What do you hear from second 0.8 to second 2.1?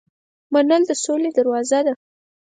د سولې دروازه ده.